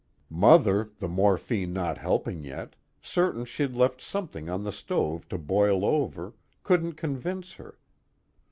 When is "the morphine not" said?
0.97-1.99